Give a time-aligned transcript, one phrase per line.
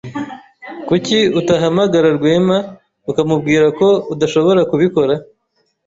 [0.87, 2.57] Kuki utahamagara Rwema
[3.11, 5.13] ukamubwira ko udashobora kubikora?